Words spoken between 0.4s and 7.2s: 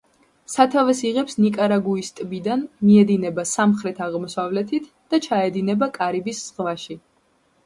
სათავეს იღებს ნიკარაგუის ტბიდან, მიედინება სამხრეთ-აღმოსავლეთით და ჩაედინება კარიბის ზღვაში.